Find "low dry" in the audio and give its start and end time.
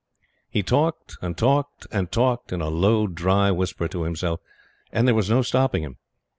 2.71-3.51